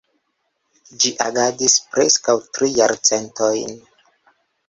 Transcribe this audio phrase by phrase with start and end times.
[1.03, 3.77] Ĝi agadis preskaŭ tri jarcentojn.